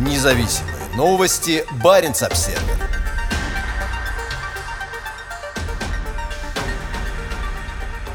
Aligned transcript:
Независимые 0.00 0.74
новости. 0.96 1.62
Барин 1.84 2.12
обсерва 2.12 2.58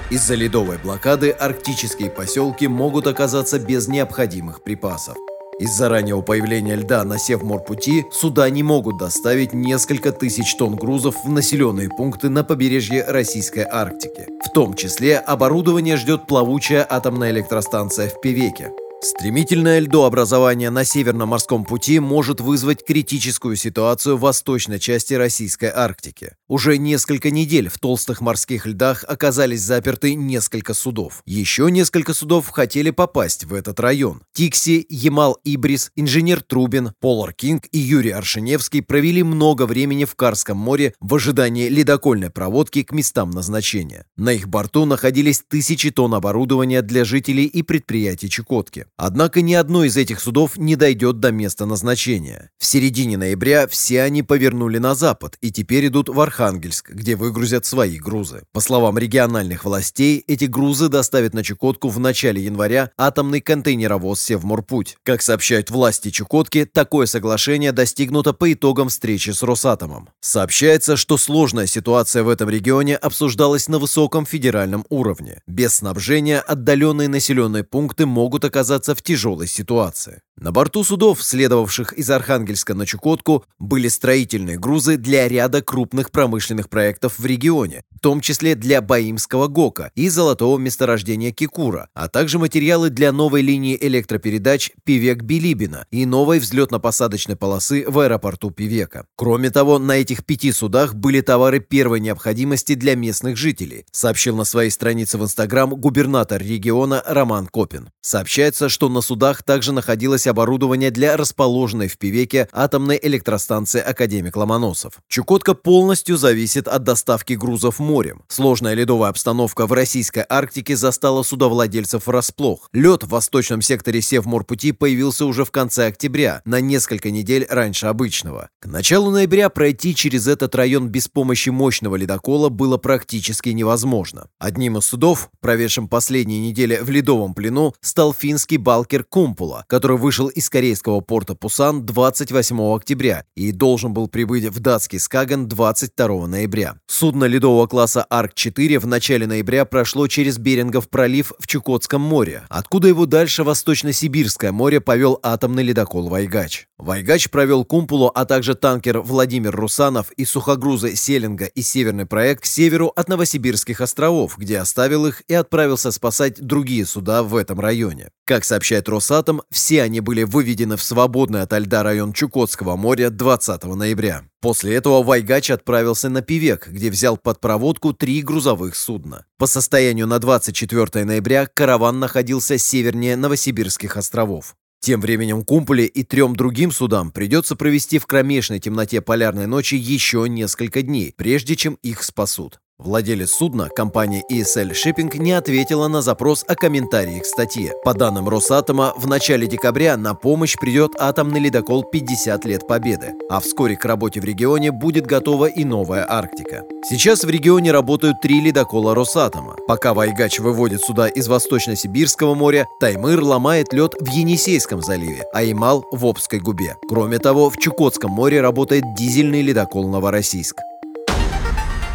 Из-за 0.10 0.34
ледовой 0.34 0.80
блокады 0.80 1.30
арктические 1.30 2.10
поселки 2.10 2.68
могут 2.68 3.06
оказаться 3.06 3.60
без 3.60 3.88
необходимых 3.88 4.64
припасов. 4.64 5.16
Из-за 5.60 5.88
раннего 5.88 6.22
появления 6.22 6.76
льда 6.76 7.04
на 7.04 7.20
Севморпути 7.20 8.08
суда 8.12 8.50
не 8.50 8.64
могут 8.64 8.98
доставить 8.98 9.54
несколько 9.54 10.12
тысяч 10.12 10.56
тонн 10.56 10.76
грузов 10.76 11.24
в 11.24 11.30
населенные 11.30 11.90
пункты 11.90 12.30
на 12.30 12.44
побережье 12.44 13.06
Российской 13.08 13.64
Арктики. 13.64 14.26
В 14.44 14.50
том 14.50 14.74
числе 14.74 15.20
оборудование 15.20 15.98
ждет 15.98 16.26
плавучая 16.26 16.84
атомная 16.90 17.30
электростанция 17.30 18.10
в 18.10 18.20
Певеке. 18.22 18.72
Стремительное 19.08 19.78
льдообразование 19.82 20.72
на 20.72 20.84
Северном 20.84 21.30
морском 21.30 21.64
пути 21.64 22.00
может 22.00 22.42
вызвать 22.42 22.84
критическую 22.84 23.56
ситуацию 23.56 24.18
в 24.18 24.22
восточной 24.22 24.80
части 24.80 25.14
Российской 25.14 25.70
Арктики. 25.70 26.32
Уже 26.48 26.80
несколько 26.80 27.30
недель 27.30 27.70
в 27.70 27.78
толстых 27.78 28.20
морских 28.20 28.66
льдах 28.66 29.06
оказались 29.08 29.62
заперты 29.62 30.16
несколько 30.16 30.74
судов. 30.74 31.22
Еще 31.28 31.70
несколько 31.70 32.16
судов 32.16 32.50
хотели 32.50 32.90
попасть 32.90 33.44
в 33.44 33.54
этот 33.54 33.80
район. 33.80 34.24
Тикси, 34.34 34.88
Ямал 34.90 35.38
Ибрис, 35.44 35.92
инженер 35.96 36.42
Трубин, 36.42 36.92
Полар 37.00 37.32
Кинг 37.34 37.66
и 37.72 37.78
Юрий 37.78 38.10
Аршиневский 38.10 38.82
провели 38.82 39.22
много 39.22 39.68
времени 39.68 40.06
в 40.06 40.16
Карском 40.16 40.58
море 40.58 40.96
в 41.00 41.14
ожидании 41.14 41.70
ледокольной 41.70 42.32
проводки 42.32 42.82
к 42.82 42.92
местам 42.92 43.30
назначения. 43.30 44.08
На 44.18 44.34
их 44.34 44.48
борту 44.48 44.86
находились 44.86 45.44
тысячи 45.48 45.92
тонн 45.92 46.16
оборудования 46.16 46.82
для 46.82 47.06
жителей 47.06 47.46
и 47.46 47.62
предприятий 47.62 48.32
Чукотки. 48.32 48.88
Однако 48.98 49.42
ни 49.42 49.54
одно 49.54 49.84
из 49.84 49.98
этих 49.98 50.22
судов 50.22 50.58
не 50.58 50.78
дойдет 50.78 51.20
до 51.20 51.32
места 51.32 51.66
назначения. 51.66 52.50
В 52.58 52.66
середине 52.66 53.18
ноября 53.18 53.68
все 53.68 54.02
они 54.04 54.24
повернули 54.24 54.78
на 54.78 54.96
запад 54.96 55.38
и 55.42 55.52
теперь 55.52 55.88
идут 55.88 56.08
в 56.08 56.20
Архангельск, 56.20 56.92
где 56.92 57.18
выгрузят 57.18 57.66
свои 57.66 57.98
грузы. 57.98 58.44
По 58.54 58.62
словам 58.62 58.98
региональных 58.98 59.66
властей, 59.66 60.24
эти 60.28 60.46
грузы 60.46 60.88
доставят 60.88 61.34
на 61.34 61.44
Чукотку 61.44 61.90
в 61.90 62.00
начале 62.00 62.44
января 62.44 62.92
атомный 62.98 63.42
контейнеровоз 63.42 64.22
«Севморпуть». 64.22 64.98
Как 65.04 65.22
сообщают 65.22 65.70
власти 65.70 66.10
Чукотки, 66.10 66.64
такое 66.64 67.06
соглашение 67.06 67.74
достигнуто 67.74 68.32
по 68.32 68.54
итогам 68.54 68.88
встречи 68.88 69.32
с 69.32 69.44
Росатомом. 69.44 70.10
Сообщается, 70.22 70.96
что 70.96 71.18
сложная 71.18 71.68
ситуация 71.68 72.24
в 72.24 72.30
этом 72.30 72.50
регионе 72.50 72.96
обсуждалась 72.96 73.68
на 73.68 73.78
высоком 73.78 74.26
федеральном 74.26 74.86
уровне. 74.90 75.42
Без 75.48 75.76
снабжения 75.76 76.40
отдаленные 76.40 77.10
населенные 77.10 77.66
пункты 77.66 78.06
могут 78.06 78.46
оказаться 78.46 78.85
оказаться 78.86 78.96
в 78.96 79.02
тяжелой 79.02 79.48
ситуации. 79.48 80.22
На 80.38 80.52
борту 80.52 80.84
судов, 80.84 81.24
следовавших 81.24 81.94
из 81.94 82.10
Архангельска 82.10 82.74
на 82.74 82.86
Чукотку, 82.86 83.46
были 83.58 83.88
строительные 83.88 84.60
грузы 84.60 84.98
для 84.98 85.30
ряда 85.30 85.62
крупных 85.62 86.12
промышленных 86.12 86.70
проектов 86.70 87.18
в 87.18 87.26
регионе, 87.26 87.84
в 87.90 88.02
том 88.02 88.20
числе 88.20 88.56
для 88.56 88.82
Баимского 88.82 89.48
ГОКа 89.48 89.92
и 89.96 90.10
золотого 90.10 90.58
месторождения 90.58 91.32
Кикура, 91.32 91.88
а 91.94 92.10
также 92.10 92.38
материалы 92.38 92.90
для 92.90 93.14
новой 93.14 93.42
линии 93.44 93.78
электропередач 93.80 94.72
Пивек-Билибина 94.86 95.86
и 95.90 96.06
новой 96.06 96.40
взлетно-посадочной 96.40 97.38
полосы 97.38 97.86
в 97.88 97.98
аэропорту 98.00 98.52
Пивека. 98.52 99.06
Кроме 99.16 99.52
того, 99.52 99.80
на 99.80 99.94
этих 99.94 100.26
пяти 100.26 100.52
судах 100.52 100.96
были 100.96 101.22
товары 101.22 101.62
первой 101.62 102.02
необходимости 102.02 102.76
для 102.76 102.96
местных 102.96 103.38
жителей, 103.38 103.86
сообщил 103.94 104.36
на 104.36 104.44
своей 104.44 104.70
странице 104.70 105.18
в 105.18 105.24
Инстаграм 105.24 105.70
губернатор 105.70 106.42
региона 106.42 107.02
Роман 107.06 107.48
Копин. 107.48 107.90
Сообщается, 108.02 108.68
что 108.76 108.90
на 108.90 109.00
судах 109.00 109.42
также 109.42 109.72
находилось 109.72 110.28
оборудование 110.28 110.92
для 110.92 111.16
расположенной 111.16 111.88
в 111.88 111.98
Пивеке 111.98 112.50
атомной 112.52 113.00
электростанции 113.02 113.80
«Академик 113.80 114.36
Ломоносов». 114.36 115.00
Чукотка 115.08 115.54
полностью 115.54 116.18
зависит 116.18 116.68
от 116.68 116.84
доставки 116.84 117.34
грузов 117.34 117.80
морем. 117.80 118.24
Сложная 118.28 118.74
ледовая 118.74 119.12
обстановка 119.12 119.66
в 119.66 119.72
российской 119.72 120.26
Арктике 120.28 120.76
застала 120.76 121.24
судовладельцев 121.24 122.06
врасплох. 122.06 122.70
Лед 122.74 123.04
в 123.04 123.08
восточном 123.08 123.62
секторе 123.62 124.02
Севморпути 124.02 124.74
появился 124.74 125.26
уже 125.26 125.46
в 125.46 125.52
конце 125.52 125.88
октября, 125.88 126.42
на 126.44 126.60
несколько 126.60 127.12
недель 127.12 127.48
раньше 127.50 127.86
обычного. 127.86 128.50
К 128.60 128.66
началу 128.66 129.10
ноября 129.10 129.48
пройти 129.48 129.96
через 129.96 130.28
этот 130.28 130.54
район 130.54 130.90
без 130.90 131.08
помощи 131.08 131.48
мощного 131.48 131.96
ледокола 131.96 132.50
было 132.50 132.76
практически 132.76 133.48
невозможно. 133.52 134.28
Одним 134.38 134.80
из 134.80 134.86
судов, 134.86 135.30
проведшим 135.40 135.88
последние 135.88 136.42
недели 136.42 136.78
в 136.82 136.90
ледовом 136.90 137.34
плену, 137.34 137.74
стал 137.80 138.14
финский 138.14 138.65
балкер 138.66 139.04
Кумпула, 139.04 139.64
который 139.70 139.96
вышел 139.96 140.28
из 140.28 140.50
корейского 140.50 141.00
порта 141.00 141.36
Пусан 141.36 141.86
28 141.86 142.76
октября 142.76 143.24
и 143.36 143.52
должен 143.52 143.94
был 143.94 144.08
прибыть 144.08 144.46
в 144.46 144.60
датский 144.60 145.00
Скаген 145.00 145.48
22 145.48 146.26
ноября. 146.26 146.76
Судно 146.88 147.26
ледового 147.26 147.68
класса 147.68 148.06
Арк-4 148.10 148.80
в 148.80 148.88
начале 148.88 149.28
ноября 149.28 149.66
прошло 149.66 150.08
через 150.08 150.40
Берингов 150.40 150.90
пролив 150.90 151.32
в 151.38 151.46
Чукотском 151.46 152.02
море, 152.02 152.44
откуда 152.50 152.88
его 152.88 153.06
дальше 153.06 153.44
Восточно-Сибирское 153.44 154.52
море 154.52 154.82
повел 154.82 155.20
атомный 155.22 155.62
ледокол 155.62 156.10
«Вайгач». 156.10 156.68
«Вайгач» 156.80 157.30
провел 157.30 157.64
Кумпулу, 157.64 158.12
а 158.14 158.26
также 158.26 158.56
танкер 158.56 159.00
Владимир 159.00 159.56
Русанов 159.56 160.12
и 160.14 160.26
сухогрузы 160.26 160.96
«Селинга» 160.96 161.46
и 161.46 161.62
«Северный 161.62 162.08
проект» 162.08 162.44
к 162.44 162.46
северу 162.46 162.88
от 162.88 163.10
Новосибирских 163.10 163.80
островов, 163.80 164.38
где 164.38 164.58
оставил 164.58 165.06
их 165.06 165.22
и 165.28 165.36
отправился 165.36 165.92
спасать 165.92 166.42
другие 166.42 166.86
суда 166.86 167.22
в 167.22 167.36
этом 167.36 167.60
районе. 167.60 168.10
Как 168.26 168.44
сообщает 168.56 168.88
Росатом, 168.88 169.42
все 169.52 169.82
они 169.82 170.00
были 170.00 170.24
выведены 170.24 170.78
в 170.78 170.84
свободный 170.84 171.42
от 171.42 171.52
льда 171.52 171.84
район 171.84 172.14
Чукотского 172.14 172.78
моря 172.78 173.10
20 173.10 173.66
ноября. 173.66 174.24
После 174.40 174.76
этого 174.76 175.04
Вайгач 175.04 175.52
отправился 175.52 176.08
на 176.08 176.22
Пивек, 176.22 176.70
где 176.70 176.90
взял 176.90 177.18
под 177.18 177.42
проводку 177.42 177.92
три 177.92 178.22
грузовых 178.22 178.78
судна. 178.78 179.26
По 179.38 179.46
состоянию 179.46 180.08
на 180.08 180.20
24 180.20 181.04
ноября 181.04 181.48
караван 181.54 182.00
находился 182.00 182.58
севернее 182.58 183.18
Новосибирских 183.18 183.98
островов. 183.98 184.56
Тем 184.80 185.02
временем 185.02 185.44
Кумполе 185.44 185.86
и 185.86 186.04
трем 186.04 186.34
другим 186.34 186.72
судам 186.72 187.12
придется 187.12 187.58
провести 187.58 188.00
в 188.00 188.06
кромешной 188.06 188.60
темноте 188.60 189.02
полярной 189.02 189.48
ночи 189.48 189.76
еще 189.76 190.30
несколько 190.30 190.82
дней, 190.82 191.14
прежде 191.18 191.58
чем 191.58 191.78
их 191.82 192.04
спасут. 192.04 192.62
Владелец 192.78 193.32
судна, 193.32 193.70
компания 193.70 194.22
ESL 194.30 194.72
Shipping, 194.74 195.18
не 195.18 195.32
ответила 195.32 195.88
на 195.88 196.02
запрос 196.02 196.44
о 196.46 196.56
комментарии 196.56 197.20
к 197.20 197.26
статье. 197.26 197.72
По 197.86 197.94
данным 197.94 198.28
Росатома, 198.28 198.94
в 198.98 199.08
начале 199.08 199.48
декабря 199.48 199.96
на 199.96 200.14
помощь 200.14 200.58
придет 200.60 200.92
атомный 201.00 201.40
ледокол 201.40 201.86
«50 201.92 202.46
лет 202.46 202.68
Победы», 202.68 203.14
а 203.30 203.40
вскоре 203.40 203.78
к 203.78 203.86
работе 203.86 204.20
в 204.20 204.26
регионе 204.26 204.72
будет 204.72 205.08
готова 205.08 205.46
и 205.46 205.64
новая 205.64 206.06
Арктика. 206.08 206.64
Сейчас 206.84 207.24
в 207.24 207.30
регионе 207.30 207.72
работают 207.72 208.20
три 208.22 208.42
ледокола 208.42 208.94
Росатома. 208.94 209.56
Пока 209.68 209.94
Вайгач 209.94 210.40
выводит 210.40 210.82
суда 210.82 211.08
из 211.08 211.30
Восточно-Сибирского 211.30 212.36
моря, 212.36 212.68
Таймыр 212.82 213.24
ломает 213.24 213.72
лед 213.72 213.96
в 214.00 214.08
Енисейском 214.12 214.82
заливе, 214.82 215.24
а 215.34 215.44
Ямал– 215.44 215.86
в 215.94 216.06
Обской 216.06 216.40
губе. 216.40 216.76
Кроме 216.90 217.20
того, 217.20 217.50
в 217.50 217.58
Чукотском 217.58 218.12
море 218.12 218.42
работает 218.42 218.84
дизельный 218.96 219.42
ледокол 219.42 219.88
«Новороссийск». 219.88 220.58